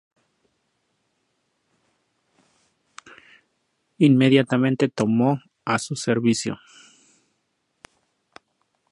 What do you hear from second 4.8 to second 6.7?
lo tomó a su servicio.